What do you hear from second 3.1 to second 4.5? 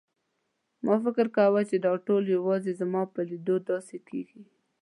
په لیدو داسې کېږي.